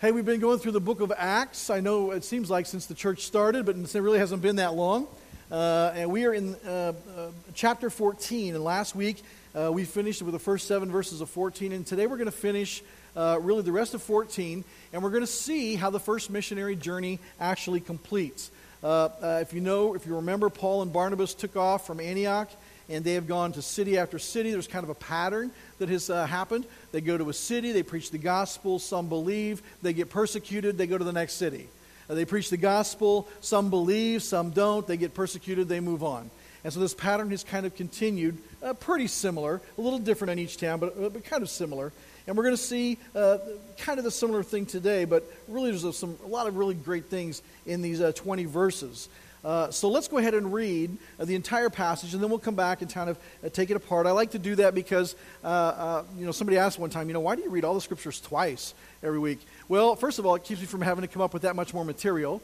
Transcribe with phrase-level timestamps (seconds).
[0.00, 1.68] Hey, we've been going through the book of Acts.
[1.68, 4.72] I know it seems like since the church started, but it really hasn't been that
[4.72, 5.06] long.
[5.50, 8.54] Uh, and we are in uh, uh, chapter 14.
[8.54, 9.22] And last week
[9.54, 11.72] uh, we finished with the first seven verses of 14.
[11.72, 12.82] And today we're going to finish
[13.14, 14.64] uh, really the rest of 14.
[14.94, 18.50] And we're going to see how the first missionary journey actually completes.
[18.82, 19.10] Uh,
[19.42, 22.50] if you know, if you remember, Paul and Barnabas took off from Antioch
[22.90, 24.50] and they have gone to city after city.
[24.50, 26.66] There's kind of a pattern that has uh, happened.
[26.92, 30.88] They go to a city, they preach the gospel, some believe, they get persecuted, they
[30.88, 31.68] go to the next city.
[32.08, 36.28] Uh, they preach the gospel, some believe, some don't, they get persecuted, they move on.
[36.64, 40.38] And so this pattern has kind of continued, uh, pretty similar, a little different in
[40.40, 41.92] each town, but, uh, but kind of similar.
[42.26, 43.38] And we're going to see uh,
[43.78, 46.74] kind of the similar thing today, but really there's a, some, a lot of really
[46.74, 49.08] great things in these uh, 20 verses.
[49.44, 52.54] Uh, so let's go ahead and read uh, the entire passage, and then we'll come
[52.54, 54.06] back and kind of uh, take it apart.
[54.06, 57.14] I like to do that because, uh, uh, you know, somebody asked one time, you
[57.14, 59.40] know, why do you read all the scriptures twice every week?
[59.68, 61.72] Well, first of all, it keeps me from having to come up with that much
[61.72, 62.42] more material.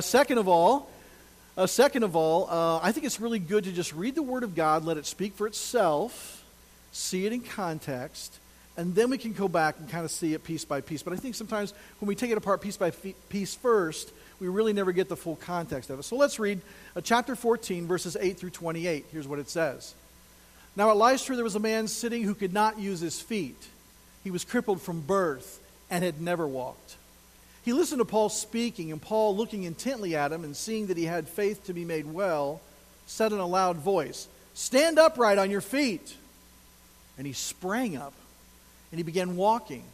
[0.00, 0.90] second of all,
[1.66, 2.48] second of all,
[2.82, 5.34] I think it's really good to just read the Word of God, let it speak
[5.34, 6.44] for itself,
[6.92, 8.38] see it in context,
[8.78, 11.02] and then we can go back and kind of see it piece by piece.
[11.02, 12.90] But I think sometimes when we take it apart piece by
[13.28, 16.04] piece first, we really never get the full context of it.
[16.04, 16.60] So let's read
[16.94, 19.06] uh, chapter 14, verses 8 through 28.
[19.10, 19.94] Here's what it says
[20.76, 23.68] Now at Lystra there was a man sitting who could not use his feet.
[24.24, 26.96] He was crippled from birth and had never walked.
[27.64, 31.04] He listened to Paul speaking, and Paul, looking intently at him and seeing that he
[31.04, 32.60] had faith to be made well,
[33.06, 36.16] said in a loud voice, Stand upright on your feet.
[37.16, 38.14] And he sprang up
[38.90, 39.84] and he began walking.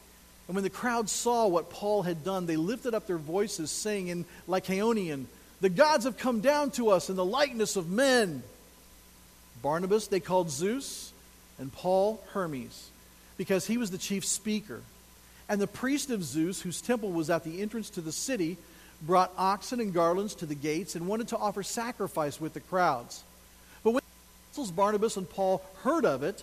[0.46, 4.08] And when the crowd saw what Paul had done, they lifted up their voices, saying
[4.08, 5.24] in Lycaonian,
[5.60, 8.42] The gods have come down to us in the likeness of men.
[9.62, 11.12] Barnabas they called Zeus,
[11.58, 12.90] and Paul Hermes,
[13.38, 14.82] because he was the chief speaker.
[15.48, 18.58] And the priest of Zeus, whose temple was at the entrance to the city,
[19.02, 23.22] brought oxen and garlands to the gates and wanted to offer sacrifice with the crowds.
[23.82, 24.02] But when
[24.74, 26.42] Barnabas and Paul heard of it,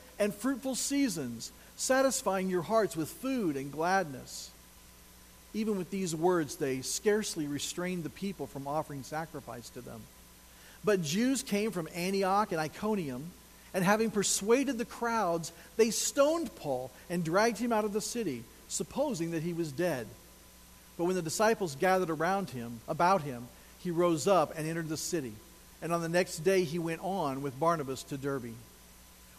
[0.21, 4.51] and fruitful seasons, satisfying your hearts with food and gladness.
[5.55, 9.99] Even with these words, they scarcely restrained the people from offering sacrifice to them.
[10.85, 13.31] But Jews came from Antioch and Iconium,
[13.73, 18.43] and having persuaded the crowds, they stoned Paul and dragged him out of the city,
[18.67, 20.05] supposing that he was dead.
[20.99, 23.47] But when the disciples gathered around him, about him,
[23.79, 25.33] he rose up and entered the city.
[25.81, 28.53] And on the next day he went on with Barnabas to Derbe.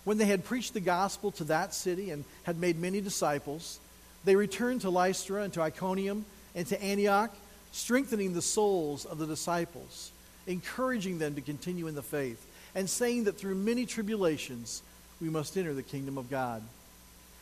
[0.05, 3.79] When they had preached the gospel to that city and had made many disciples,
[4.25, 6.25] they returned to Lystra and to Iconium
[6.55, 7.35] and to Antioch,
[7.71, 10.11] strengthening the souls of the disciples,
[10.47, 14.83] encouraging them to continue in the faith, and saying that through many tribulations
[15.21, 16.63] we must enter the kingdom of God.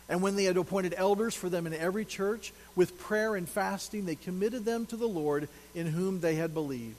[0.08, 4.04] And when they had appointed elders for them in every church, with prayer and fasting,
[4.04, 6.96] they committed them to the Lord in whom they had believed.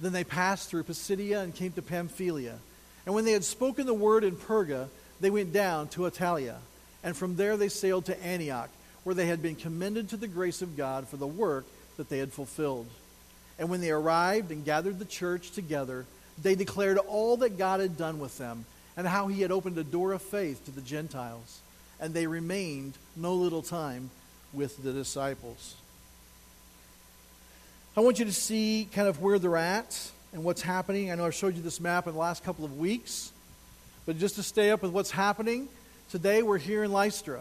[0.00, 2.58] Then they passed through Pisidia and came to Pamphylia
[3.06, 4.88] and when they had spoken the word in Perga,
[5.20, 6.56] they went down to Attalia.
[7.02, 8.70] And from there they sailed to Antioch,
[9.04, 11.66] where they had been commended to the grace of God for the work
[11.96, 12.86] that they had fulfilled.
[13.58, 16.06] And when they arrived and gathered the church together,
[16.42, 18.64] they declared all that God had done with them,
[18.96, 21.60] and how he had opened a door of faith to the Gentiles.
[22.00, 24.10] And they remained no little time
[24.52, 25.74] with the disciples.
[27.96, 31.12] I want you to see kind of where they're at and what's happening.
[31.12, 33.32] I know I've showed you this map in the last couple of weeks,
[34.04, 35.68] but just to stay up with what's happening,
[36.10, 37.40] today we're here in Lystra.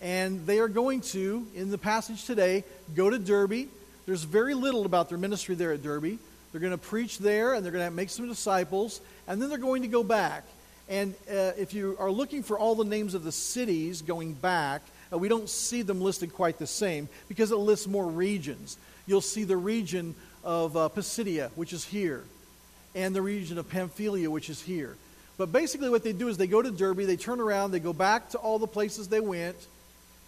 [0.00, 2.62] And they are going to, in the passage today,
[2.94, 3.66] go to Derbe.
[4.06, 6.18] There's very little about their ministry there at Derbe.
[6.52, 9.58] They're going to preach there and they're going to make some disciples, and then they're
[9.58, 10.44] going to go back.
[10.88, 14.82] And uh, if you are looking for all the names of the cities going back,
[15.12, 18.78] uh, we don't see them listed quite the same because it lists more regions.
[19.08, 20.14] You'll see the region
[20.44, 22.24] of uh, Pisidia, which is here,
[22.94, 24.96] and the region of Pamphylia, which is here.
[25.38, 27.92] But basically, what they do is they go to Derbe, they turn around, they go
[27.92, 29.56] back to all the places they went,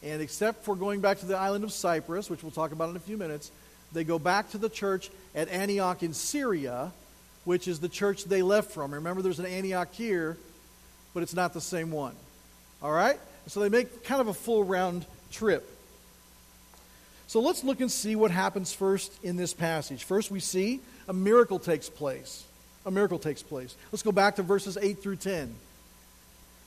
[0.03, 2.97] and except for going back to the island of Cyprus, which we'll talk about in
[2.97, 3.51] a few minutes,
[3.93, 6.93] they go back to the church at Antioch in Syria,
[7.45, 8.95] which is the church they left from.
[8.95, 10.37] Remember, there's an Antioch here,
[11.15, 12.15] but it's not the same one.
[12.83, 13.19] All right?
[13.49, 15.69] So they make kind of a full round trip.
[17.33, 20.05] So let's look and see what happens first in this passage.
[20.05, 22.45] First, we see a miracle takes place.
[22.85, 23.75] A miracle takes place.
[23.91, 25.55] Let's go back to verses 8 through 10.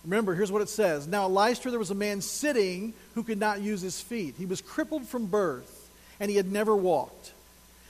[0.05, 1.05] Remember, here's what it says.
[1.05, 4.33] Now, at Lystra, there was a man sitting who could not use his feet.
[4.39, 7.33] He was crippled from birth, and he had never walked.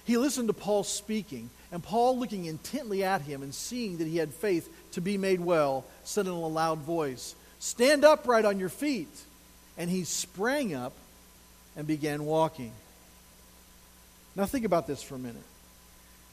[0.03, 4.17] He listened to Paul speaking, and Paul, looking intently at him and seeing that he
[4.17, 8.67] had faith to be made well, said in a loud voice, Stand upright on your
[8.67, 9.07] feet.
[9.77, 10.91] And he sprang up
[11.75, 12.71] and began walking.
[14.35, 15.43] Now, think about this for a minute.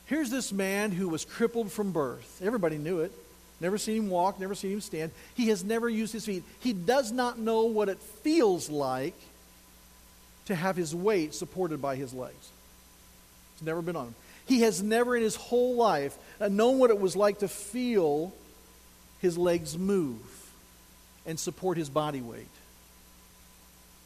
[0.07, 2.41] Here's this man who was crippled from birth.
[2.45, 3.13] Everybody knew it.
[3.61, 5.13] Never seen him walk, never seen him stand.
[5.35, 6.43] He has never used his feet.
[6.59, 9.15] He does not know what it feels like
[10.47, 12.51] to have his weight supported by his legs.
[13.55, 14.15] It's never been on him.
[14.47, 18.33] He has never in his whole life uh, known what it was like to feel
[19.21, 20.19] his legs move
[21.25, 22.49] and support his body weight.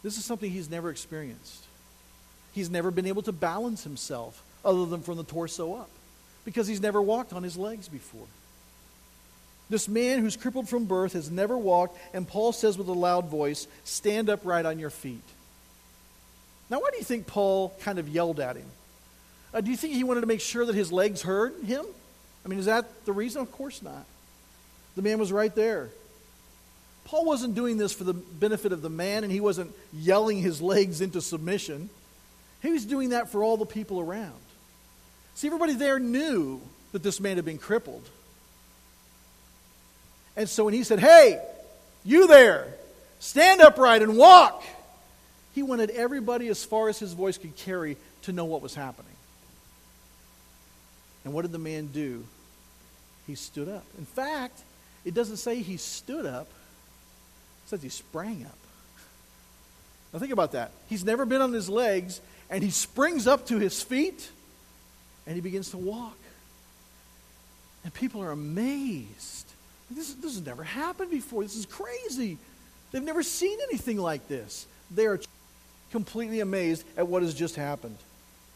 [0.06, 1.64] This is something he's never experienced.
[2.52, 5.90] He's never been able to balance himself other than from the torso up
[6.44, 8.28] because he's never walked on his legs before.
[9.68, 13.26] This man who's crippled from birth has never walked, and Paul says with a loud
[13.26, 15.24] voice, Stand upright on your feet.
[16.70, 18.68] Now, why do you think Paul kind of yelled at him?
[19.52, 21.84] Uh, do you think he wanted to make sure that his legs heard him?
[22.44, 23.42] I mean, is that the reason?
[23.42, 24.04] Of course not.
[24.94, 25.90] The man was right there.
[27.06, 30.60] Paul wasn't doing this for the benefit of the man, and he wasn't yelling his
[30.60, 31.88] legs into submission.
[32.62, 34.34] He was doing that for all the people around.
[35.36, 36.60] See, everybody there knew
[36.90, 38.08] that this man had been crippled.
[40.36, 41.40] And so when he said, Hey,
[42.04, 42.66] you there,
[43.20, 44.64] stand upright and walk,
[45.54, 49.12] he wanted everybody, as far as his voice could carry, to know what was happening.
[51.24, 52.24] And what did the man do?
[53.28, 53.84] He stood up.
[53.96, 54.60] In fact,
[55.04, 56.48] it doesn't say he stood up,
[57.66, 58.58] says he sprang up.
[60.12, 60.72] Now think about that.
[60.88, 64.30] He's never been on his legs, and he springs up to his feet,
[65.26, 66.16] and he begins to walk.
[67.84, 69.46] And people are amazed.
[69.90, 71.42] This, this has never happened before.
[71.42, 72.38] This is crazy.
[72.90, 74.66] They've never seen anything like this.
[74.92, 75.20] They are
[75.90, 77.96] completely amazed at what has just happened.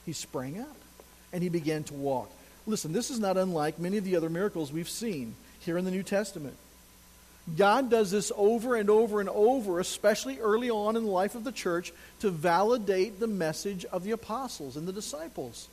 [0.06, 0.76] He sprang up
[1.32, 2.30] and he began to walk.
[2.66, 5.90] Listen, this is not unlike many of the other miracles we've seen here in the
[5.90, 6.56] New Testament.
[7.56, 11.44] God does this over and over and over, especially early on in the life of
[11.44, 15.68] the church, to validate the message of the apostles and the disciples.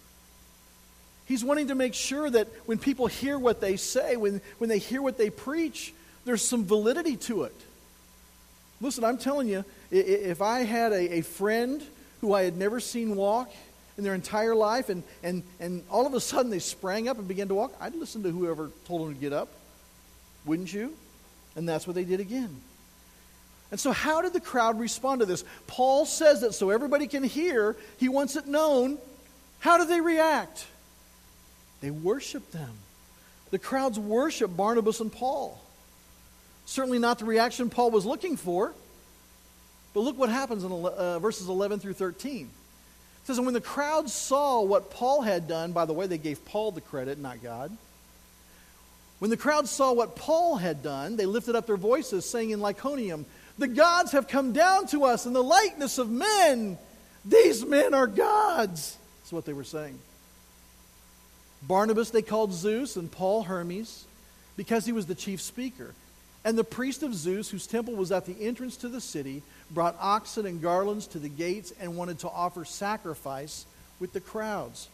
[1.25, 4.77] He's wanting to make sure that when people hear what they say, when, when they
[4.77, 5.93] hear what they preach,
[6.23, 7.55] there's some validity to it.
[8.79, 11.83] Listen, I'm telling you, if I had a, a friend
[12.21, 13.51] who I had never seen walk
[13.97, 17.27] in their entire life, and, and, and all of a sudden they sprang up and
[17.27, 19.49] began to walk, I'd listen to whoever told them to get up.
[20.45, 20.93] Wouldn't you?
[21.57, 22.55] And that's what they did again.
[23.71, 25.43] And so, how did the crowd respond to this?
[25.65, 28.97] Paul says that so everybody can hear, he wants it known.
[29.59, 30.65] How did they react?
[31.81, 32.71] They worshiped them.
[33.49, 35.59] The crowds worship Barnabas and Paul.
[36.65, 38.73] Certainly not the reaction Paul was looking for.
[39.93, 42.43] But look what happens in uh, verses 11 through 13.
[42.43, 42.47] It
[43.25, 46.45] says, And when the crowd saw what Paul had done, by the way, they gave
[46.45, 47.75] Paul the credit, not God.
[49.19, 52.59] When the crowd saw what Paul had done, they lifted up their voices, saying in
[52.59, 53.25] Lycaonian,
[53.57, 56.77] The gods have come down to us in the likeness of men.
[57.25, 58.97] These men are gods.
[59.21, 59.97] That's what they were saying.
[61.63, 64.05] Barnabas they called Zeus and Paul Hermes
[64.55, 65.93] because he was the chief speaker.
[66.45, 69.97] And the priest of Zeus, whose temple was at the entrance to the city, brought
[69.99, 73.65] oxen and garlands to the gates and wanted to offer sacrifice
[73.99, 74.87] with the crowds.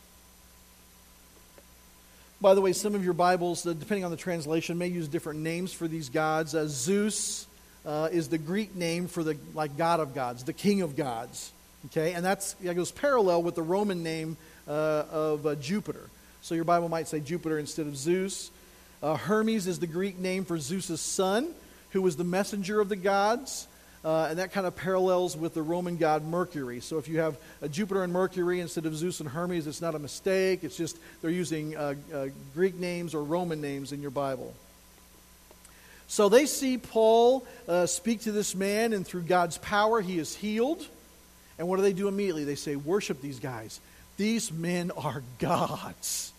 [2.43, 5.71] By the way, some of your Bibles, depending on the translation, may use different names
[5.71, 6.53] for these gods.
[6.53, 7.47] Uh, Zeus
[7.85, 11.53] uh, is the Greek name for the like God of gods, the King of gods.
[11.85, 14.35] Okay, and that's that goes parallel with the Roman name
[14.67, 16.09] uh, of uh, Jupiter.
[16.41, 18.51] So your Bible might say Jupiter instead of Zeus.
[19.01, 21.47] Uh, Hermes is the Greek name for Zeus's son,
[21.91, 23.69] who was the messenger of the gods.
[24.03, 26.81] Uh, and that kind of parallels with the Roman god Mercury.
[26.81, 27.37] So if you have
[27.71, 30.63] Jupiter and Mercury instead of Zeus and Hermes, it's not a mistake.
[30.63, 34.53] It's just they're using uh, uh, Greek names or Roman names in your Bible.
[36.07, 40.35] So they see Paul uh, speak to this man, and through God's power, he is
[40.35, 40.85] healed.
[41.57, 42.43] And what do they do immediately?
[42.43, 43.79] They say, Worship these guys.
[44.17, 46.33] These men are gods.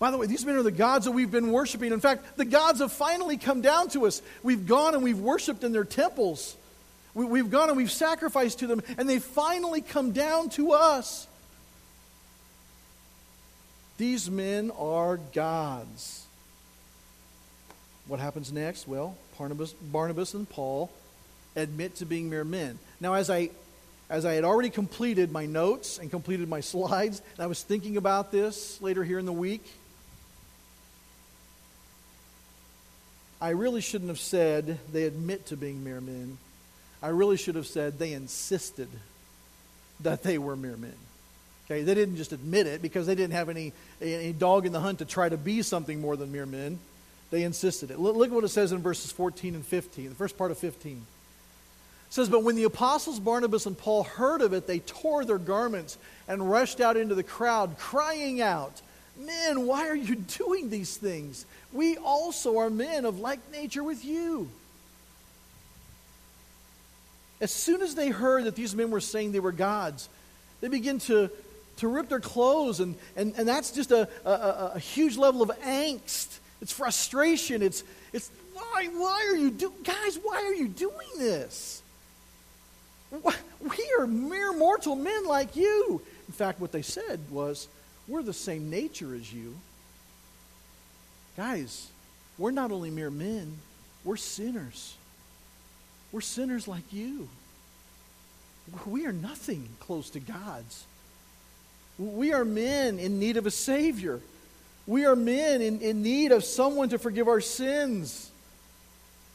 [0.00, 1.92] By the way, these men are the gods that we've been worshiping.
[1.92, 4.22] In fact, the gods have finally come down to us.
[4.42, 6.56] We've gone and we've worshiped in their temples.
[7.12, 11.26] We, have gone and we've sacrificed to them, and they finally come down to us.
[13.98, 16.24] These men are gods.
[18.06, 18.88] What happens next?
[18.88, 20.90] Well, Barnabas, Barnabas and Paul
[21.54, 22.78] admit to being mere men.
[23.00, 23.50] Now, as I
[24.08, 27.96] as I had already completed my notes and completed my slides, and I was thinking
[27.98, 29.64] about this later here in the week,
[33.40, 36.38] I really shouldn't have said they admit to being mere men.
[37.02, 38.88] I really should have said they insisted
[40.00, 40.94] that they were mere men.
[41.66, 44.80] Okay, they didn't just admit it because they didn't have any, any dog in the
[44.80, 46.78] hunt to try to be something more than mere men.
[47.30, 47.98] They insisted it.
[47.98, 50.96] Look, at what it says in verses 14 and 15, the first part of 15.
[50.96, 50.98] It
[52.12, 55.96] says, But when the apostles Barnabas and Paul heard of it, they tore their garments
[56.26, 58.82] and rushed out into the crowd, crying out,
[59.26, 61.44] Men, why are you doing these things?
[61.72, 64.48] We also are men of like nature with you.
[67.40, 70.08] As soon as they heard that these men were saying they were gods,
[70.60, 71.30] they begin to,
[71.78, 75.50] to rip their clothes, and, and, and that's just a, a, a huge level of
[75.60, 76.38] angst.
[76.60, 77.62] It's frustration.
[77.62, 79.50] It's, it's why, why are you
[79.84, 81.82] guys, why are you doing this?
[83.10, 86.02] We are mere mortal men like you.
[86.28, 87.68] In fact, what they said was,
[88.10, 89.54] we're the same nature as you.
[91.36, 91.86] Guys,
[92.38, 93.56] we're not only mere men,
[94.04, 94.96] we're sinners.
[96.10, 97.28] We're sinners like you.
[98.84, 100.84] We are nothing close to God's.
[101.98, 104.20] We are men in need of a Savior.
[104.86, 108.30] We are men in, in need of someone to forgive our sins.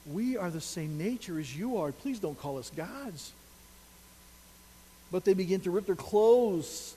[0.06, 1.92] We are the same nature as you are.
[1.92, 3.32] Please don't call us gods.
[5.12, 6.96] But they begin to rip their clothes,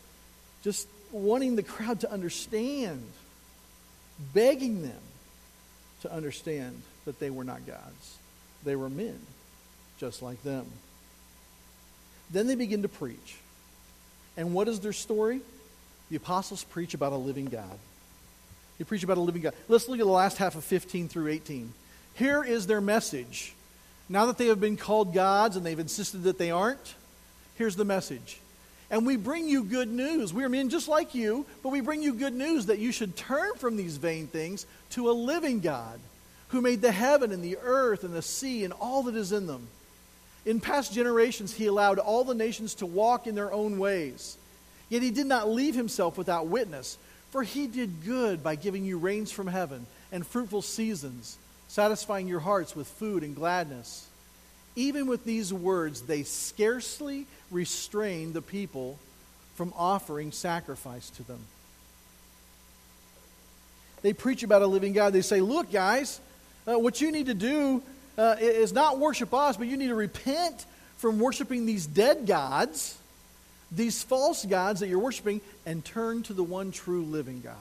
[0.64, 3.03] just wanting the crowd to understand,
[4.35, 5.00] begging them
[6.03, 8.19] to understand that they were not gods.
[8.65, 9.19] They were men
[9.99, 10.67] just like them.
[12.31, 13.37] Then they begin to preach.
[14.37, 15.41] And what is their story?
[16.11, 17.79] The apostles preach about a living God.
[18.79, 19.55] They preach about a living God.
[19.67, 21.73] Let's look at the last half of 15 through 18.
[22.15, 23.55] Here is their message.
[24.09, 26.95] Now that they have been called gods and they've insisted that they aren't,
[27.57, 28.38] here's the message.
[28.90, 30.33] And we bring you good news.
[30.33, 33.16] We are men just like you, but we bring you good news that you should
[33.16, 36.00] turn from these vain things to a living God
[36.49, 39.47] who made the heaven and the earth and the sea and all that is in
[39.47, 39.68] them
[40.49, 44.38] in past generations, he allowed all the nations to walk in their own ways.
[44.88, 46.97] Yet he did not leave himself without witness,
[47.30, 51.37] for he did good by giving you rains from heaven and fruitful seasons,
[51.68, 54.07] satisfying your hearts with food and gladness.
[54.75, 58.99] Even with these words, they scarcely restrained the people
[59.55, 61.40] from offering sacrifice to them.
[64.02, 65.12] They preach about a living God.
[65.12, 66.21] They say, Look, guys,
[66.67, 67.83] uh, what you need to do
[68.17, 70.64] uh, is not worship us, but you need to repent
[70.99, 72.97] from worshiping these dead gods,
[73.71, 77.57] these false gods that you're worshiping, and turn to the one true living God.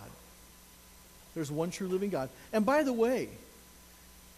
[1.36, 2.30] There's one true living God.
[2.52, 3.30] And by the way,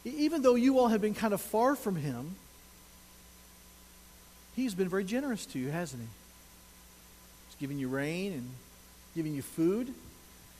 [0.03, 2.35] even though you all have been kind of far from Him,
[4.59, 6.07] He's been very generous to you, hasn't He?
[7.47, 8.49] He's giving you rain and
[9.15, 9.93] giving you food.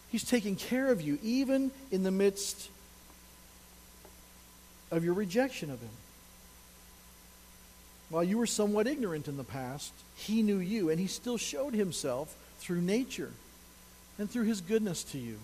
[0.09, 2.69] He's taking care of you, even in the midst
[4.89, 5.89] of your rejection of him.
[8.09, 11.73] While you were somewhat ignorant in the past, he knew you, and he still showed
[11.73, 13.31] himself through nature
[14.17, 15.37] and through his goodness to you.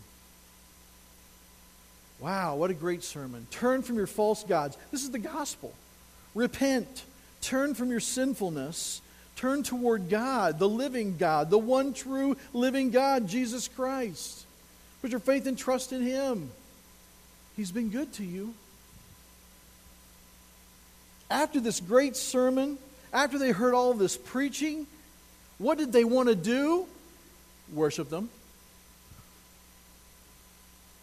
[2.20, 3.48] Wow, what a great sermon.
[3.52, 4.78] Turn from your false gods.
[4.92, 5.74] This is the gospel.
[6.34, 7.04] Repent.
[7.46, 9.02] Turn from your sinfulness.
[9.36, 14.46] Turn toward God, the living God, the one true living God, Jesus Christ.
[15.02, 16.50] Put your faith and trust in him.
[17.56, 18.54] He's been good to you
[21.30, 22.78] after this great sermon,
[23.12, 24.88] after they heard all this preaching,
[25.58, 26.86] what did they want to do?
[27.74, 28.30] Worship them.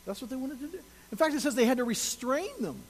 [0.06, 0.78] That's what they wanted to do.
[1.10, 2.80] In fact, it says they had to restrain them.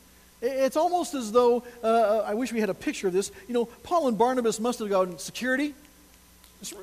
[0.43, 3.31] It's almost as though, uh, uh, I wish we had a picture of this.
[3.47, 5.73] You know, Paul and Barnabas must have gone, security,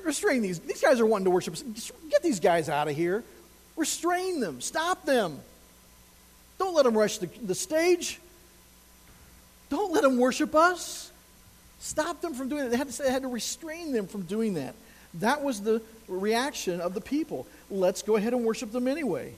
[0.03, 0.59] restrain these.
[0.59, 1.55] These guys are wanting to worship.
[2.09, 3.23] Get these guys out of here.
[3.75, 4.61] Restrain them.
[4.61, 5.39] Stop them.
[6.57, 8.19] Don't let them rush the, the stage.
[9.69, 11.11] Don't let them worship us.
[11.79, 12.71] Stop them from doing that.
[12.71, 14.75] They had, to, they had to restrain them from doing that.
[15.15, 17.47] That was the reaction of the people.
[17.69, 19.33] Let's go ahead and worship them anyway.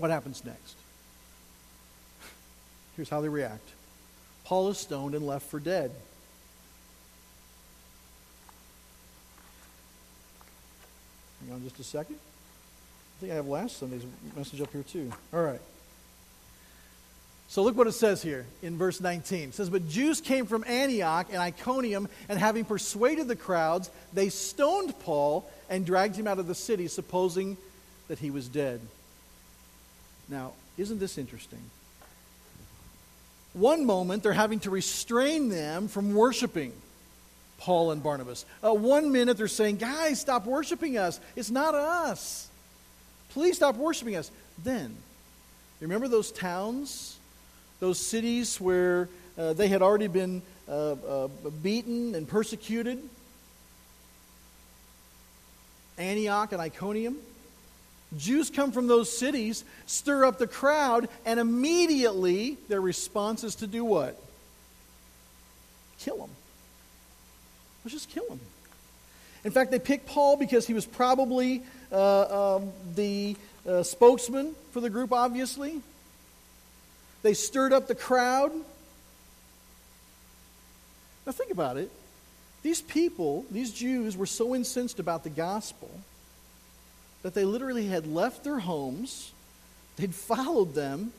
[0.00, 0.76] What happens next?
[2.96, 3.68] Here's how they react
[4.44, 5.90] Paul is stoned and left for dead.
[11.44, 12.16] Hang on just a second.
[12.16, 14.04] I think I have last Sunday's
[14.34, 15.12] message up here too.
[15.34, 15.60] All right.
[17.48, 19.50] So look what it says here in verse 19.
[19.50, 24.30] It says, But Jews came from Antioch and Iconium, and having persuaded the crowds, they
[24.30, 27.58] stoned Paul and dragged him out of the city, supposing
[28.08, 28.80] that he was dead.
[30.30, 31.58] Now, isn't this interesting?
[33.52, 36.72] One moment, they're having to restrain them from worshiping
[37.58, 38.46] Paul and Barnabas.
[38.64, 41.20] Uh, one minute, they're saying, Guys, stop worshiping us.
[41.34, 42.48] It's not us.
[43.30, 44.30] Please stop worshiping us.
[44.62, 44.96] Then,
[45.80, 47.18] remember those towns,
[47.80, 51.28] those cities where uh, they had already been uh, uh,
[51.62, 53.02] beaten and persecuted?
[55.98, 57.18] Antioch and Iconium.
[58.16, 63.66] Jews come from those cities, stir up the crowd, and immediately their response is to
[63.66, 64.20] do what?
[66.00, 66.30] Kill them.
[67.84, 68.40] Let's just kill him.
[69.44, 71.62] In fact, they picked Paul because he was probably
[71.92, 73.36] uh, um, the
[73.66, 75.80] uh, spokesman for the group, obviously.
[77.22, 78.52] They stirred up the crowd.
[81.26, 81.90] Now, think about it.
[82.62, 85.90] These people, these Jews, were so incensed about the gospel
[87.22, 89.32] that they literally had left their homes,
[89.96, 91.12] they'd followed them,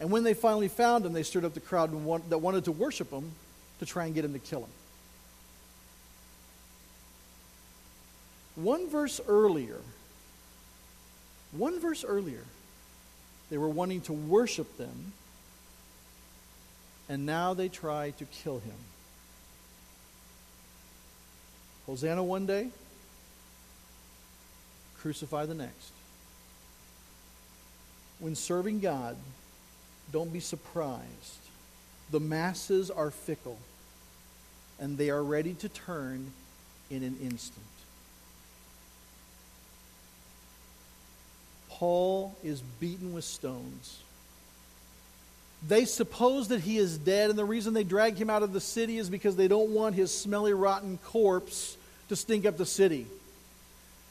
[0.00, 1.90] and when they finally found him, they stirred up the crowd
[2.30, 3.32] that wanted to worship him
[3.80, 4.70] to try and get him to kill him.
[8.56, 9.80] One verse earlier,
[11.52, 12.42] one verse earlier,
[13.50, 15.12] they were wanting to worship them,
[17.08, 18.74] and now they try to kill him.
[21.86, 22.68] Hosanna one day,
[25.00, 25.92] crucify the next.
[28.18, 29.16] When serving God,
[30.12, 31.02] don't be surprised.
[32.10, 33.58] The masses are fickle,
[34.80, 36.32] and they are ready to turn
[36.90, 37.64] in an instant.
[41.68, 44.00] Paul is beaten with stones.
[45.66, 48.60] They suppose that he is dead, and the reason they drag him out of the
[48.60, 51.76] city is because they don't want his smelly, rotten corpse
[52.08, 53.06] to stink up the city.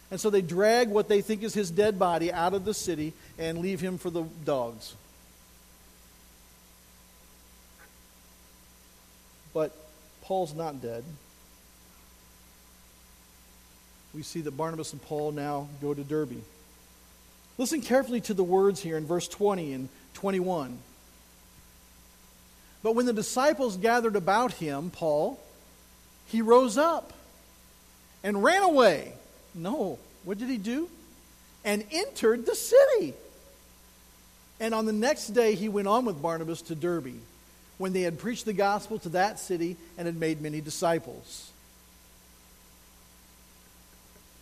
[0.09, 3.13] And so they drag what they think is his dead body out of the city
[3.37, 4.95] and leave him for the dogs.
[9.53, 9.75] But
[10.21, 11.03] Paul's not dead.
[14.13, 16.41] We see that Barnabas and Paul now go to Derbe.
[17.57, 20.77] Listen carefully to the words here in verse 20 and 21.
[22.83, 25.39] But when the disciples gathered about him, Paul,
[26.27, 27.13] he rose up
[28.23, 29.13] and ran away.
[29.57, 29.99] No.
[30.23, 30.89] What did he do?
[31.65, 33.13] And entered the city.
[34.59, 37.15] And on the next day, he went on with Barnabas to Derbe,
[37.77, 41.51] when they had preached the gospel to that city and had made many disciples.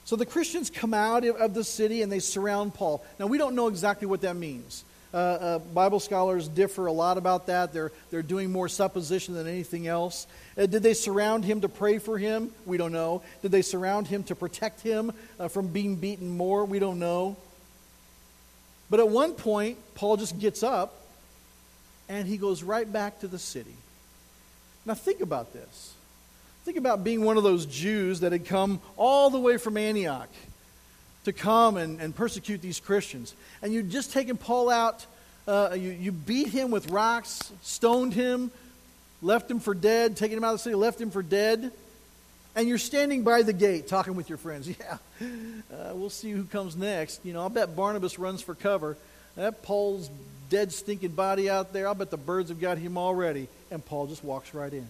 [0.05, 3.03] So the Christians come out of the city and they surround Paul.
[3.19, 4.83] Now, we don't know exactly what that means.
[5.15, 7.71] Uh, uh, Bible scholars differ a lot about that.
[7.71, 10.27] They're, they're doing more supposition than anything else.
[10.57, 12.51] Uh, did they surround him to pray for him?
[12.65, 13.23] We don't know.
[13.41, 16.65] Did they surround him to protect him uh, from being beaten more?
[16.65, 17.37] We don't know.
[18.89, 20.93] But at one point, Paul just gets up
[22.09, 23.75] and he goes right back to the city.
[24.85, 25.93] Now, think about this.
[26.65, 30.29] Think about being one of those Jews that had come all the way from Antioch
[31.25, 33.33] to come and, and persecute these Christians.
[33.61, 35.05] And you'd just taken Paul out,
[35.47, 38.51] uh, you, you beat him with rocks, stoned him,
[39.21, 41.71] left him for dead, taken him out of the city, left him for dead.
[42.55, 44.69] And you're standing by the gate talking with your friends.
[44.79, 44.97] Yeah,
[45.73, 47.23] uh, we'll see who comes next.
[47.23, 48.97] You know, I'll bet Barnabas runs for cover.
[49.37, 50.09] That Paul's
[50.49, 53.47] dead, stinking body out there, I'll bet the birds have got him already.
[53.71, 54.87] And Paul just walks right in.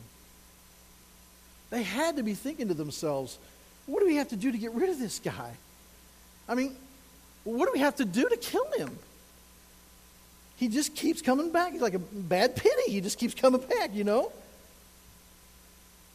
[1.69, 3.37] They had to be thinking to themselves,
[3.85, 5.51] what do we have to do to get rid of this guy?
[6.47, 6.75] I mean,
[7.43, 8.97] what do we have to do to kill him?
[10.57, 11.73] He just keeps coming back.
[11.73, 12.89] He's like a bad penny.
[12.89, 14.31] He just keeps coming back, you know?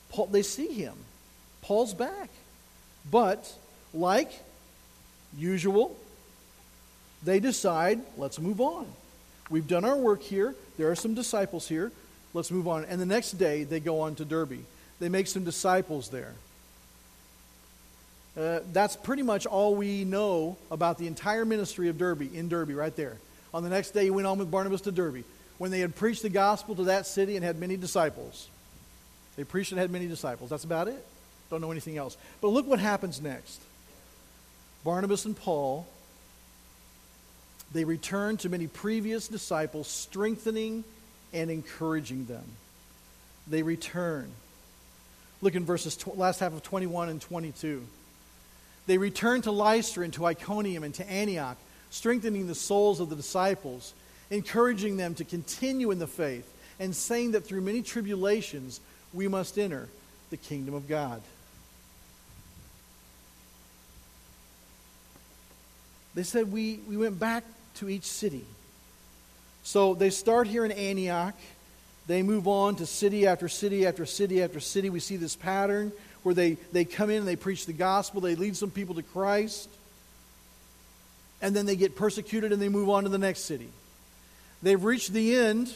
[0.09, 0.95] Paul, they see him.
[1.63, 2.31] Paul's back.
[3.11, 3.53] But,
[3.93, 4.31] like
[5.37, 5.97] usual,
[7.23, 8.87] they decide, let's move on.
[9.51, 10.55] We've done our work here.
[10.79, 11.93] There are some disciples here.
[12.33, 12.85] Let's move on.
[12.85, 14.61] And the next day, they go on to Derbe.
[15.01, 16.35] they make some disciples there.
[18.37, 22.71] Uh, that's pretty much all we know about the entire ministry of Derbe, in Derbe,
[22.71, 23.17] right there.
[23.53, 25.25] On the next day, he went on with Barnabas to Derbe,
[25.59, 28.49] When they had preached the gospel to that city and had many disciples,
[29.37, 30.51] they preached and had many disciples.
[30.51, 31.05] That's about it.
[31.51, 32.17] Don't know anything else.
[32.41, 33.61] But look what happens next.
[34.85, 35.87] Barnabas and Paul,
[37.73, 40.85] they return to many previous disciples, strengthening
[41.33, 42.45] and encouraging them.
[43.49, 44.31] They return.
[45.43, 47.85] Look in verses tw- last half of 21 and 22.
[48.91, 51.57] They returned to Lystra and to Iconium and to Antioch,
[51.91, 53.95] strengthening the souls of the disciples,
[54.31, 58.81] encouraging them to continue in the faith, and saying that through many tribulations
[59.13, 59.89] we must enter
[60.31, 61.23] the kingdom of God.
[66.17, 67.45] They said we, we went back
[67.77, 68.45] to each city.
[69.63, 71.37] So they start here in Antioch.
[72.09, 74.91] They move on to city after city after city after city.
[74.91, 75.93] We see this pattern
[76.23, 79.03] where they, they come in and they preach the gospel, they lead some people to
[79.03, 79.69] Christ,
[81.43, 83.69] and then they get persecuted and they move on to the next city.
[84.63, 85.75] They've reached the end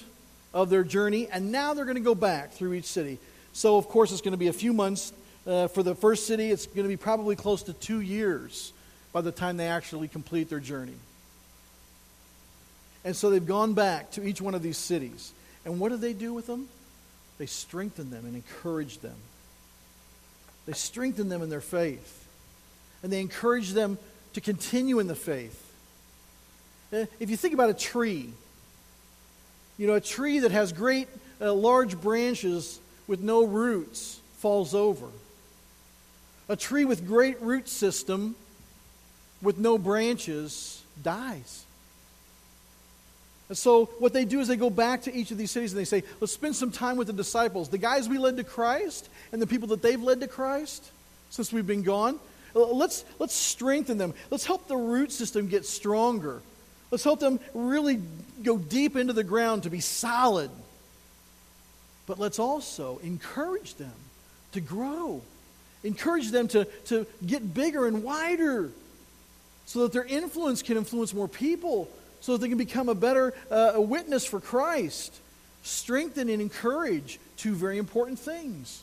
[0.53, 3.19] of their journey, and now they're going to go back through each city.
[3.53, 5.13] So, of course, it's going to be a few months
[5.47, 6.51] uh, for the first city.
[6.51, 8.73] It's going to be probably close to two years
[9.13, 10.97] by the time they actually complete their journey.
[13.05, 15.33] And so they've gone back to each one of these cities.
[15.65, 16.69] And what do they do with them?
[17.39, 19.17] They strengthen them and encourage them.
[20.66, 22.27] They strengthen them in their faith.
[23.03, 23.98] And they encourage them
[24.33, 25.61] to continue in the faith.
[26.92, 28.31] If you think about a tree,
[29.79, 31.09] you know, a tree that has great,
[31.40, 35.07] uh, large branches with no roots falls over.
[36.48, 38.37] A tree with great root system
[39.42, 41.63] with no branches dies.
[43.49, 45.81] And so, what they do is they go back to each of these cities and
[45.81, 49.09] they say, Let's spend some time with the disciples, the guys we led to Christ,
[49.33, 50.91] and the people that they've led to Christ
[51.31, 52.19] since we've been gone.
[52.55, 54.15] Let's, let's strengthen them.
[54.31, 56.41] Let's help the root system get stronger.
[56.91, 58.01] Let's help them really
[58.43, 60.51] go deep into the ground to be solid.
[62.07, 63.93] But let's also encourage them
[64.53, 65.23] to grow,
[65.83, 68.71] encourage them to, to get bigger and wider
[69.67, 71.89] so that their influence can influence more people,
[72.25, 75.15] so that they can become a better uh, a witness for Christ.
[75.63, 78.83] Strengthen and encourage two very important things.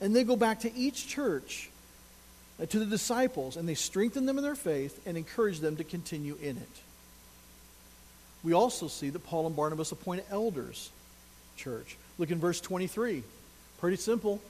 [0.00, 1.70] And they go back to each church,
[2.60, 5.84] uh, to the disciples, and they strengthen them in their faith and encourage them to
[5.84, 6.68] continue in it.
[8.42, 10.90] We also see that Paul and Barnabas appoint elders,
[11.56, 11.96] church.
[12.18, 13.22] Look in verse 23.
[13.78, 14.40] Pretty simple.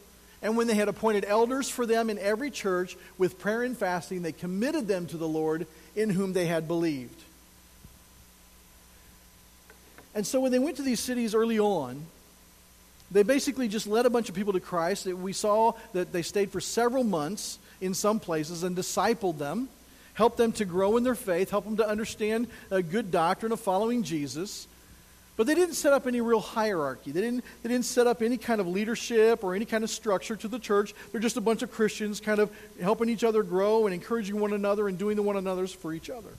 [0.41, 4.23] And when they had appointed elders for them in every church with prayer and fasting,
[4.23, 7.23] they committed them to the Lord in whom they had believed.
[10.17, 12.07] And so when they went to these cities early on,
[13.11, 15.07] they basically just led a bunch of people to Christ.
[15.07, 19.69] We saw that they stayed for several months in some places and discipled them,
[20.15, 23.61] helped them to grow in their faith, helped them to understand a good doctrine of
[23.61, 24.67] following Jesus.
[25.37, 27.13] But they didn't set up any real hierarchy.
[27.13, 30.35] They didn't, they didn't set up any kind of leadership or any kind of structure
[30.35, 30.95] to the church.
[31.13, 32.51] They're just a bunch of Christians kind of
[32.81, 36.09] helping each other grow and encouraging one another and doing the one another's for each
[36.09, 36.31] other.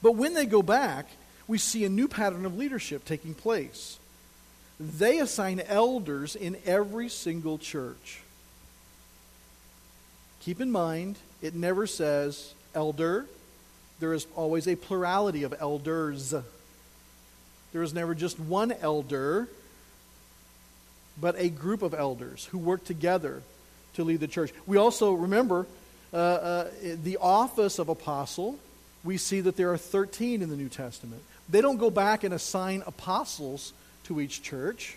[0.00, 1.08] But when they go back,
[1.46, 3.98] we see a new pattern of leadership taking place.
[4.78, 8.20] They assign elders in every single church.
[10.40, 13.26] Keep in mind, it never says elder.
[14.00, 16.34] There is always a plurality of elders.
[17.72, 19.48] There is never just one elder,
[21.20, 23.42] but a group of elders who work together
[23.94, 24.52] to lead the church.
[24.66, 25.66] We also remember
[26.12, 26.70] uh, uh,
[27.02, 28.58] the office of apostle.
[29.04, 31.22] We see that there are 13 in the New Testament.
[31.52, 34.96] They don't go back and assign apostles to each church.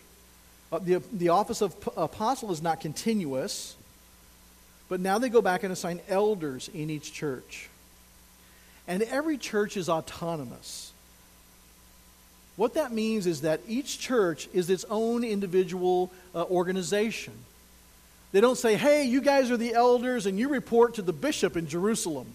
[0.72, 3.76] Uh, the, the office of p- apostle is not continuous,
[4.88, 7.70] but now they go back and assign elders in each church.
[8.88, 10.94] And every church is autonomous.
[12.56, 17.34] What that means is that each church is its own individual uh, organization.
[18.32, 21.58] They don't say, hey, you guys are the elders and you report to the bishop
[21.58, 22.28] in Jerusalem.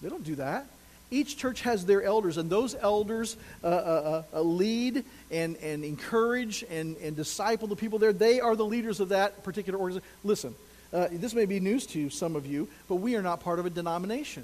[0.00, 0.66] They don't do that.
[1.10, 5.82] Each church has their elders, and those elders uh, uh, uh, uh lead and, and
[5.84, 8.12] encourage and, and disciple the people there.
[8.12, 10.08] They are the leaders of that particular organization.
[10.22, 10.54] Listen,
[10.92, 13.64] uh, this may be news to some of you, but we are not part of
[13.64, 14.42] a denomination.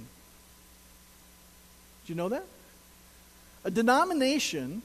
[2.07, 2.44] Do you know that?
[3.64, 4.83] A denomination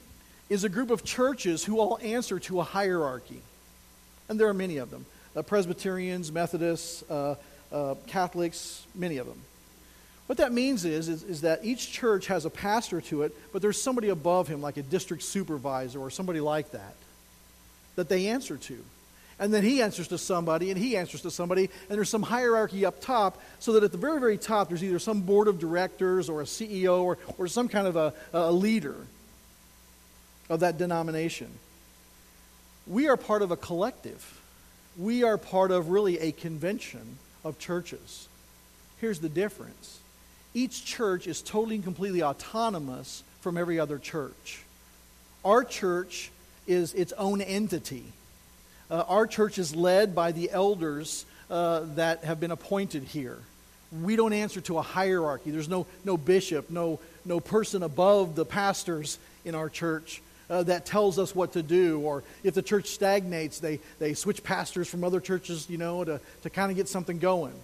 [0.50, 3.40] is a group of churches who all answer to a hierarchy.
[4.28, 7.04] And there are many of them uh, Presbyterians, Methodists,
[8.06, 9.40] Catholics, many of them.
[10.30, 13.62] What that means is, is, is, that each church has a pastor to it, but
[13.62, 16.94] there's somebody above him, like a district supervisor or somebody like that,
[17.96, 18.78] that they answer to.
[19.40, 22.86] And then he answers to somebody, and he answers to somebody, and there's some hierarchy
[22.86, 26.28] up top, so that at the very, very top, there's either some board of directors
[26.28, 28.94] or a CEO or, or some kind of a, a leader
[30.48, 31.50] of that denomination.
[32.86, 34.40] We are part of a collective.
[34.96, 38.28] We are part of really a convention of churches.
[39.00, 39.99] Here's the difference
[40.54, 44.62] each church is totally and completely autonomous from every other church.
[45.44, 46.30] Our church
[46.66, 48.04] is its own entity.
[48.90, 53.38] Uh, our church is led by the elders uh, that have been appointed here.
[54.02, 55.50] We don't answer to a hierarchy.
[55.50, 60.86] There's no, no bishop, no, no person above the pastors in our church uh, that
[60.86, 62.00] tells us what to do.
[62.00, 66.20] Or if the church stagnates, they, they switch pastors from other churches, you know, to,
[66.42, 67.54] to kind of get something going.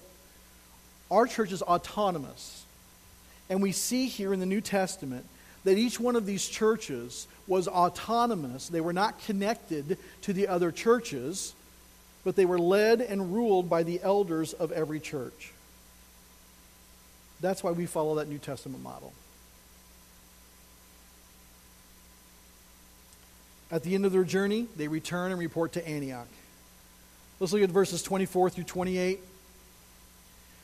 [1.11, 2.65] Our church is autonomous.
[3.48, 5.24] And we see here in the New Testament
[5.64, 8.68] that each one of these churches was autonomous.
[8.68, 11.54] They were not connected to the other churches,
[12.24, 15.52] but they were led and ruled by the elders of every church.
[17.40, 19.12] That's why we follow that New Testament model.
[23.70, 26.28] At the end of their journey, they return and report to Antioch.
[27.40, 29.20] Let's look at verses 24 through 28.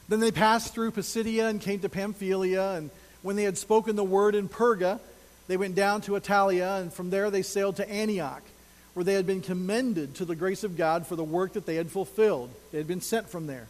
[0.08, 2.90] Then they passed through Pisidia and came to Pamphylia, and
[3.22, 5.00] when they had spoken the word in Perga,
[5.48, 8.42] they went down to Attalia, and from there they sailed to Antioch,
[8.94, 11.76] where they had been commended to the grace of God for the work that they
[11.76, 12.50] had fulfilled.
[12.70, 13.68] They had been sent from there.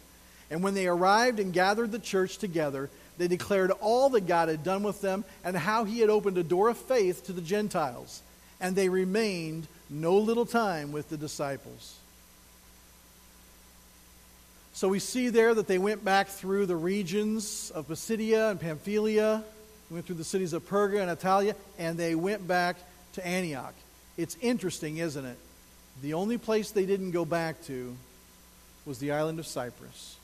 [0.51, 4.65] And when they arrived and gathered the church together, they declared all that God had
[4.65, 8.23] done with them and how he had opened a door of faith to the Gentiles.
[8.61, 11.99] And they remained no little time with the disciples.
[14.75, 19.45] So we see there that they went back through the regions of Pisidia and Pamphylia,
[19.91, 22.77] went through the cities of Perga and Attalia, and they went back
[23.15, 23.75] to Antioch.
[24.17, 25.37] It's interesting, isn't it?
[26.01, 27.95] The only place they didn't go back to
[28.87, 30.17] was the island of Cyprus.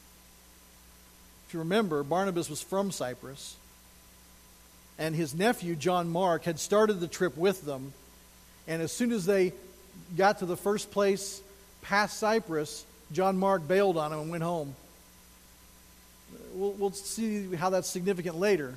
[1.47, 3.57] If you remember, Barnabas was from Cyprus,
[4.99, 7.93] and his nephew, John Mark, had started the trip with them.
[8.67, 9.53] And as soon as they
[10.17, 11.41] got to the first place
[11.83, 14.75] past Cyprus, John Mark bailed on him and went home.
[16.55, 18.75] We'll, we'll see how that's significant later.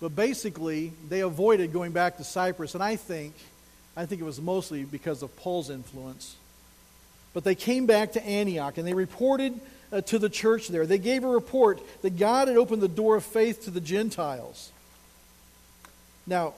[0.00, 3.34] But basically, they avoided going back to Cyprus, and I think,
[3.96, 6.36] I think it was mostly because of Paul's influence.
[7.32, 9.58] But they came back to Antioch and they reported
[9.92, 10.86] uh, to the church there.
[10.86, 14.70] They gave a report that God had opened the door of faith to the Gentiles.
[16.26, 16.54] Now,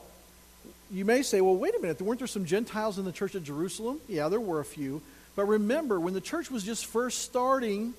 [0.90, 3.42] you may say, well, wait a minute, weren't there some Gentiles in the church at
[3.42, 4.00] Jerusalem?
[4.08, 5.02] Yeah, there were a few.
[5.36, 7.94] But remember, when the church was just first starting,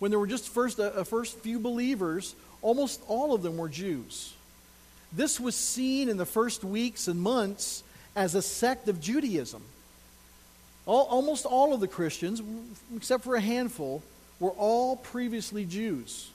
[0.00, 3.68] when there were just first a, a first few believers, almost all of them were
[3.68, 4.34] Jews.
[5.12, 7.84] This was seen in the first weeks and months
[8.16, 9.62] as a sect of Judaism.
[10.84, 12.42] All, almost all of the Christians,
[12.96, 14.02] except for a handful,
[14.40, 16.30] were all previously Jews.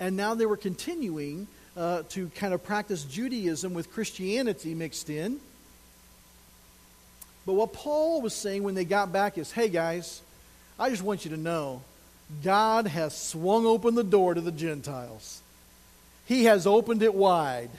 [0.00, 1.46] And now they were continuing
[1.76, 5.40] uh, to kind of practice Judaism with Christianity mixed in.
[7.48, 10.20] But what Paul was saying when they got back is hey, guys,
[10.78, 11.80] I just want you to know
[12.44, 15.40] God has swung open the door to the Gentiles.
[16.26, 17.70] He has opened it wide,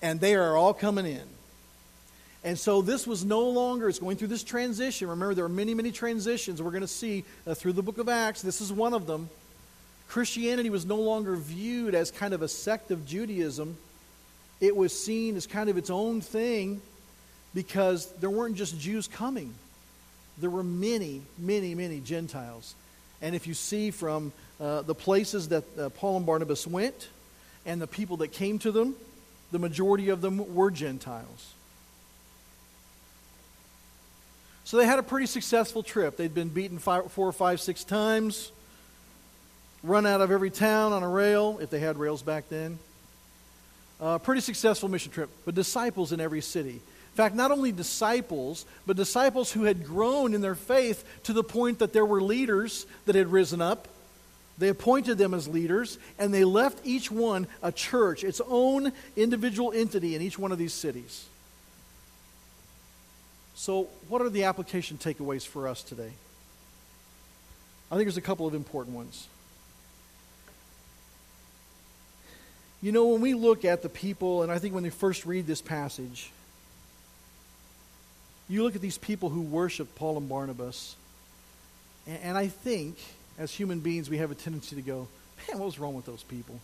[0.00, 1.26] and they are all coming in.
[2.44, 5.08] And so this was no longer, it's going through this transition.
[5.08, 8.08] Remember, there are many, many transitions we're going to see uh, through the book of
[8.08, 8.40] Acts.
[8.40, 9.28] This is one of them.
[10.08, 13.76] Christianity was no longer viewed as kind of a sect of Judaism,
[14.62, 16.80] it was seen as kind of its own thing
[17.54, 19.54] because there weren't just Jews coming,
[20.38, 22.74] there were many, many, many Gentiles.
[23.22, 27.08] And if you see from uh, the places that uh, Paul and Barnabas went
[27.66, 28.94] and the people that came to them,
[29.52, 31.54] the majority of them were Gentiles.
[34.64, 36.16] So they had a pretty successful trip.
[36.16, 38.52] They'd been beaten four, five, six times,
[39.82, 42.78] run out of every town on a rail, if they had rails back then.
[44.00, 46.80] Uh, pretty successful mission trip, but disciples in every city.
[47.20, 51.80] Fact, not only disciples, but disciples who had grown in their faith to the point
[51.80, 53.88] that there were leaders that had risen up.
[54.56, 59.70] They appointed them as leaders, and they left each one a church, its own individual
[59.70, 61.26] entity in each one of these cities.
[63.54, 66.12] So, what are the application takeaways for us today?
[67.90, 69.28] I think there's a couple of important ones.
[72.80, 75.46] You know, when we look at the people, and I think when we first read
[75.46, 76.32] this passage,
[78.50, 80.96] you look at these people who worship Paul and Barnabas,
[82.06, 82.98] and, and I think
[83.38, 85.08] as human beings we have a tendency to go,
[85.48, 86.60] man, what was wrong with those people?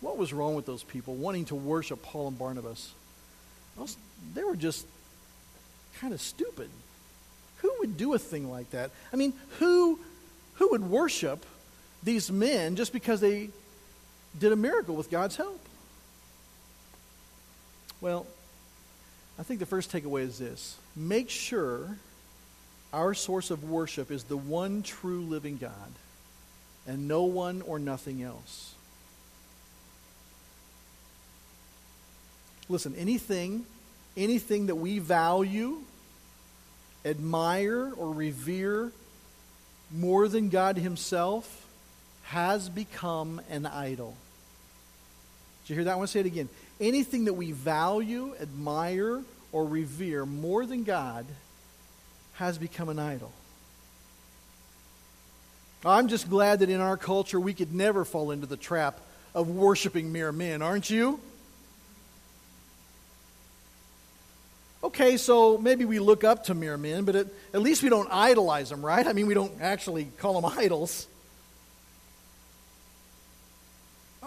[0.00, 2.92] What was wrong with those people wanting to worship Paul and Barnabas?
[4.34, 4.86] They were just
[6.00, 6.70] kind of stupid.
[7.58, 8.90] Who would do a thing like that?
[9.12, 9.98] I mean, who,
[10.54, 11.44] who would worship
[12.02, 13.50] these men just because they
[14.38, 15.60] did a miracle with God's help?
[18.00, 18.26] Well,
[19.38, 21.96] I think the first takeaway is this make sure
[22.92, 25.92] our source of worship is the one true living God
[26.86, 28.74] and no one or nothing else.
[32.68, 33.66] Listen, anything,
[34.16, 35.78] anything that we value,
[37.04, 38.92] admire, or revere
[39.90, 41.66] more than God Himself
[42.24, 44.16] has become an idol.
[45.64, 45.98] Did you hear that?
[45.98, 46.48] To say it again
[46.80, 49.22] anything that we value, admire,
[49.52, 51.24] or revere more than God
[52.34, 53.32] has become an idol.
[55.84, 59.00] I'm just glad that in our culture we could never fall into the trap
[59.34, 61.20] of worshiping mere men, aren't you?
[64.82, 68.08] Okay, so maybe we look up to mere men, but at, at least we don't
[68.10, 69.06] idolize them, right?
[69.06, 71.06] I mean, we don't actually call them idols.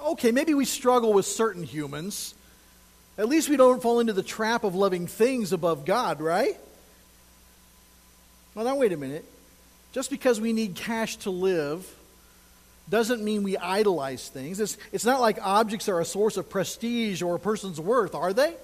[0.08, 2.34] Okay, maybe we struggle with certain humans.
[3.17, 6.56] At least we don't fall into the trap of loving things above God, right?
[8.56, 9.26] Well, now, wait a minute.
[9.91, 11.86] Just because we need cash to live
[12.89, 14.62] doesn't mean we idolize things.
[14.62, 18.32] It's, it's not like objects are a source of prestige or a person's worth, are
[18.32, 18.56] they?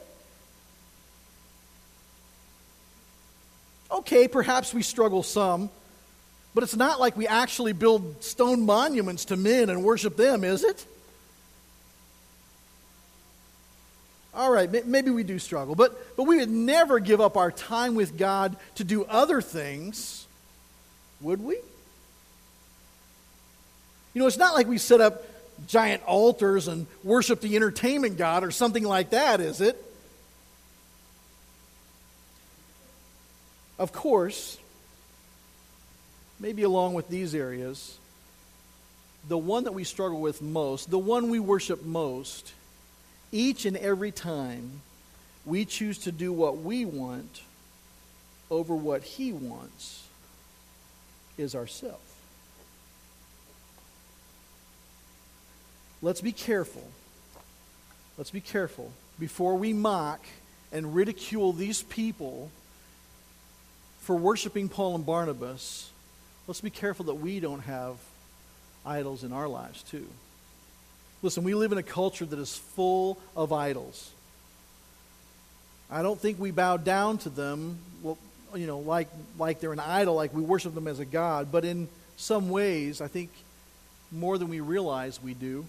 [3.92, 5.70] Okay, perhaps we struggle some,
[6.56, 10.64] but it's not like we actually build stone monuments to men and worship them, is
[10.64, 10.86] it?
[14.36, 17.94] All right, maybe we do struggle, but, but we would never give up our time
[17.94, 20.26] with God to do other things,
[21.22, 21.56] would we?
[24.14, 25.24] You know, it's not like we set up
[25.68, 29.78] giant altars and worship the entertainment God or something like that, is it?
[33.78, 34.58] Of course,
[36.40, 37.98] maybe along with these areas,
[39.28, 42.52] the one that we struggle with most, the one we worship most,
[43.34, 44.82] each and every time
[45.46, 47.42] we choose to do what we want
[48.50, 50.08] over what He wants,
[51.38, 52.00] is ourself.
[56.02, 56.88] Let's be careful.
[58.18, 60.24] Let's be careful before we mock
[60.72, 62.52] and ridicule these people
[64.02, 65.90] for worshiping Paul and Barnabas.
[66.46, 67.96] Let's be careful that we don't have
[68.86, 70.08] idols in our lives, too.
[71.24, 74.12] Listen, we live in a culture that is full of idols.
[75.90, 78.18] I don't think we bow down to them, well,
[78.54, 79.08] you know, like,
[79.40, 83.00] like they're an idol, like we worship them as a god, but in some ways,
[83.00, 83.30] I think
[84.12, 85.66] more than we realize we do.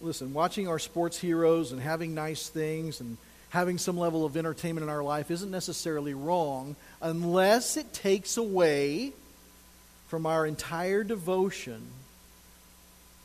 [0.00, 3.18] Listen, watching our sports heroes and having nice things and
[3.50, 9.12] having some level of entertainment in our life isn't necessarily wrong unless it takes away
[10.06, 11.82] from our entire devotion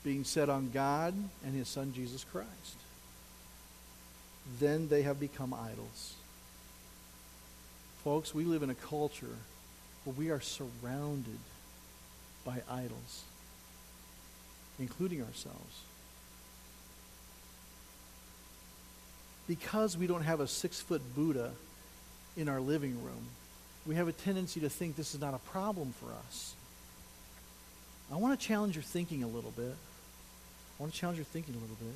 [0.03, 1.13] being set on God
[1.45, 2.77] and his son Jesus Christ.
[4.59, 6.15] Then they have become idols.
[8.03, 9.37] Folks, we live in a culture
[10.03, 11.39] where we are surrounded
[12.45, 13.23] by idols,
[14.77, 15.81] including ourselves.
[19.47, 21.51] Because we don't have a six foot Buddha
[22.35, 23.27] in our living room,
[23.85, 26.55] we have a tendency to think this is not a problem for us.
[28.11, 29.75] I want to challenge your thinking a little bit.
[30.83, 31.95] I want to challenge your thinking a little bit.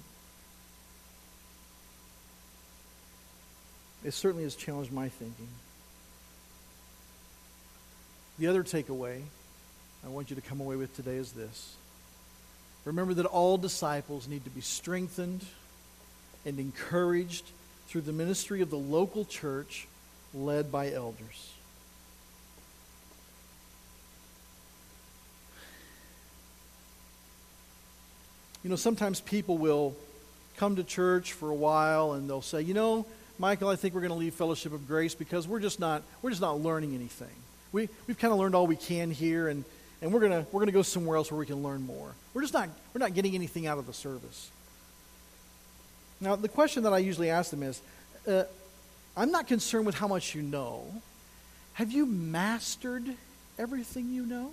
[4.07, 5.49] It certainly has challenged my thinking.
[8.39, 9.23] The other takeaway
[10.05, 11.75] I want you to come away with today is this.
[12.85, 15.43] Remember that all disciples need to be strengthened
[16.45, 17.43] and encouraged
[17.89, 19.85] through the ministry of the local church
[20.33, 21.51] led by elders.
[28.67, 29.95] You know, sometimes people will
[30.57, 33.05] come to church for a while and they'll say, you know,
[33.39, 36.31] Michael, I think we're going to leave Fellowship of Grace because we're just not, we're
[36.31, 37.31] just not learning anything.
[37.71, 39.63] We, we've kind of learned all we can here, and,
[40.01, 42.13] and we're going we're to go somewhere else where we can learn more.
[42.33, 44.51] We're just not, we're not getting anything out of the service.
[46.19, 47.81] Now, the question that I usually ask them is
[48.27, 48.43] uh,
[49.15, 50.83] I'm not concerned with how much you know.
[51.75, 53.15] Have you mastered
[53.57, 54.51] everything you know?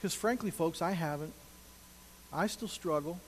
[0.00, 1.34] Because, frankly, folks, I haven't.
[2.32, 3.20] I still struggle.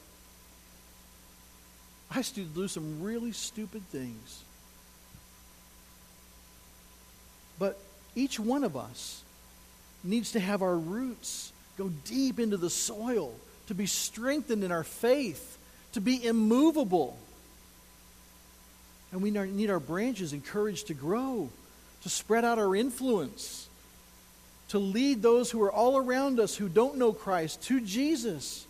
[2.10, 4.44] I still do some really stupid things.
[7.58, 7.78] But
[8.14, 9.22] each one of us
[10.02, 13.34] needs to have our roots go deep into the soil,
[13.66, 15.58] to be strengthened in our faith,
[15.92, 17.18] to be immovable.
[19.12, 21.48] And we need our branches encouraged to grow,
[22.02, 23.68] to spread out our influence,
[24.68, 28.66] to lead those who are all around us who don't know Christ to Jesus.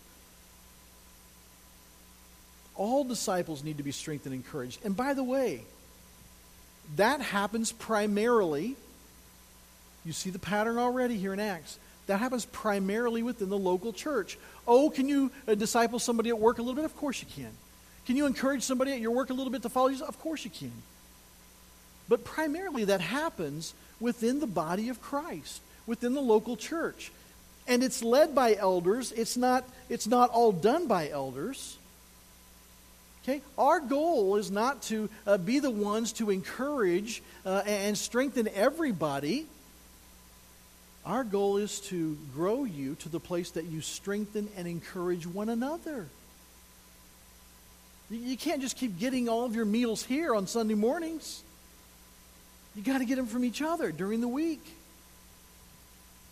[2.75, 4.79] All disciples need to be strengthened and encouraged.
[4.83, 5.61] And by the way,
[6.97, 8.75] that happens primarily,
[10.03, 11.79] you see the pattern already here in Acts.
[12.07, 14.37] That happens primarily within the local church.
[14.67, 16.85] Oh, can you uh, disciple somebody at work a little bit?
[16.85, 17.51] Of course you can.
[18.05, 20.07] Can you encourage somebody at your work a little bit to follow Jesus?
[20.07, 20.71] Of course you can.
[22.07, 27.11] But primarily that happens within the body of Christ, within the local church.
[27.67, 29.11] And it's led by elders.
[29.11, 31.77] It's not, it's not all done by elders.
[33.27, 33.41] Okay?
[33.57, 39.47] Our goal is not to uh, be the ones to encourage uh, and strengthen everybody.
[41.07, 45.49] Our goal is to grow you to the place that you strengthen and encourage one
[45.49, 46.07] another.
[48.11, 51.43] You can't just keep getting all of your meals here on Sunday mornings.
[52.75, 54.61] You got to get them from each other during the week.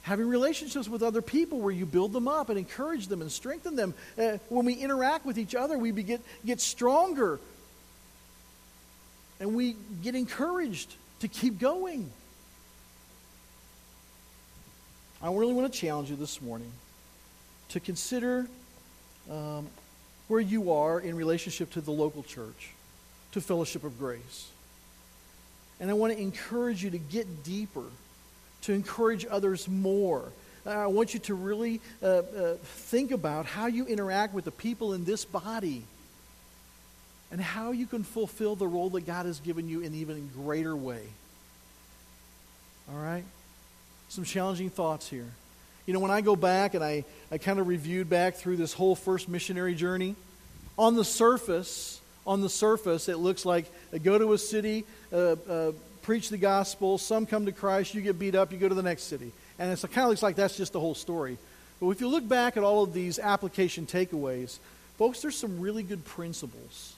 [0.03, 3.75] Having relationships with other people where you build them up and encourage them and strengthen
[3.75, 3.93] them.
[4.17, 7.39] Uh, when we interact with each other, we get, get stronger
[9.39, 12.09] and we get encouraged to keep going.
[15.21, 16.71] I really want to challenge you this morning
[17.69, 18.45] to consider
[19.31, 19.67] um,
[20.27, 22.71] where you are in relationship to the local church,
[23.31, 24.49] to Fellowship of Grace.
[25.79, 27.83] And I want to encourage you to get deeper,
[28.63, 30.31] to encourage others more.
[30.65, 34.93] I want you to really uh, uh, think about how you interact with the people
[34.93, 35.83] in this body
[37.31, 40.75] and how you can fulfill the role that God has given you in even greater
[40.75, 41.01] way.
[42.89, 43.23] All right?
[44.09, 45.27] Some challenging thoughts here.
[45.85, 48.71] You know, when I go back and I, I kind of reviewed back through this
[48.71, 50.15] whole first missionary journey,
[50.77, 55.35] on the surface, on the surface, it looks like I go to a city, uh,
[55.49, 55.71] uh,
[56.03, 58.83] preach the gospel, some come to Christ, you get beat up, you go to the
[58.83, 59.31] next city.
[59.57, 61.37] And it kind of looks like that's just the whole story.
[61.79, 64.59] But if you look back at all of these application takeaways,
[64.97, 66.93] folks, there's some really good principles,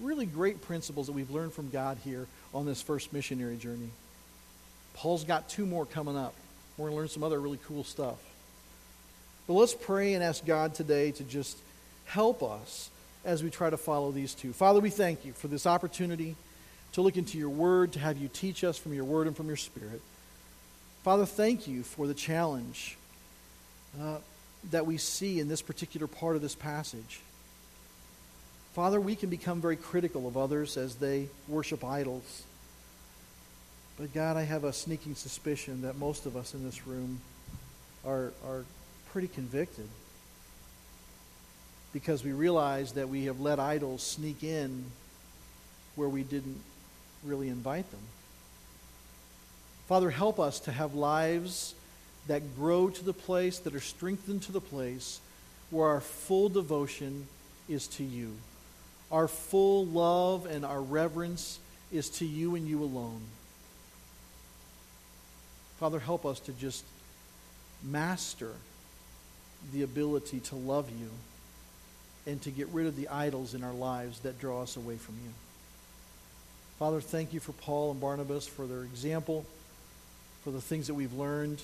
[0.00, 3.90] really great principles that we've learned from God here on this first missionary journey.
[4.94, 6.34] Paul's got two more coming up.
[6.76, 8.18] We're going to learn some other really cool stuff.
[9.46, 11.56] But let's pray and ask God today to just
[12.04, 12.90] help us
[13.24, 14.52] as we try to follow these two.
[14.52, 16.36] Father, we thank you for this opportunity
[16.92, 19.46] to look into your word, to have you teach us from your word and from
[19.46, 20.00] your spirit.
[21.02, 22.96] Father, thank you for the challenge
[24.00, 24.18] uh,
[24.70, 27.20] that we see in this particular part of this passage.
[28.74, 32.42] Father, we can become very critical of others as they worship idols.
[33.98, 37.20] But God, I have a sneaking suspicion that most of us in this room
[38.04, 38.64] are, are
[39.10, 39.88] pretty convicted
[41.92, 44.84] because we realize that we have let idols sneak in
[45.96, 46.60] where we didn't
[47.24, 48.00] really invite them.
[49.86, 51.74] Father, help us to have lives
[52.26, 55.20] that grow to the place, that are strengthened to the place
[55.70, 57.26] where our full devotion
[57.68, 58.36] is to you.
[59.10, 61.58] Our full love and our reverence
[61.90, 63.22] is to you and you alone.
[65.80, 66.84] Father, help us to just
[67.82, 68.52] master
[69.72, 71.10] the ability to love you
[72.26, 75.14] and to get rid of the idols in our lives that draw us away from
[75.24, 75.30] you.
[76.78, 79.44] Father, thank you for Paul and Barnabas, for their example,
[80.44, 81.60] for the things that we've learned.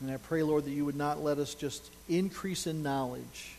[0.00, 3.56] And I pray, Lord, that you would not let us just increase in knowledge,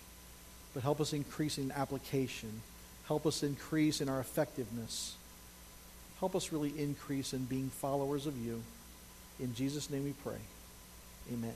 [0.73, 2.61] but help us increase in application.
[3.07, 5.15] Help us increase in our effectiveness.
[6.19, 8.61] Help us really increase in being followers of you.
[9.39, 10.39] In Jesus' name we pray.
[11.33, 11.53] Amen.